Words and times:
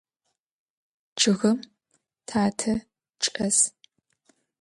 Ççıgım 1.19 1.57
tate 2.27 2.73
çç'es. 3.21 3.57